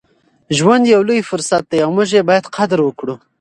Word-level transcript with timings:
ژوند 0.57 0.83
یو 0.93 1.01
لوی 1.07 1.27
فرصت 1.29 1.63
دی 1.71 1.79
او 1.85 1.89
موږ 1.97 2.09
یې 2.17 2.21
باید 2.29 2.51
قدر 2.55 2.79
وکړو. 2.83 3.15